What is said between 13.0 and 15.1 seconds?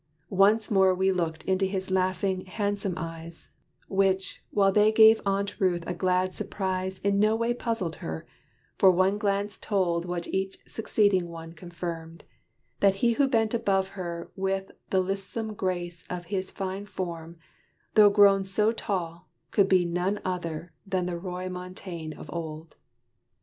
he Who bent above her with the